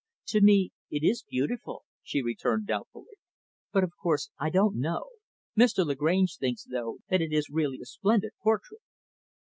[0.29, 3.17] "To me, it is beautiful," she returned doubtfully.
[3.71, 5.09] "But, of course, I don't know.
[5.55, 5.85] Mr.
[5.85, 8.81] Lagrange thinks, though, that it is really a splendid portrait."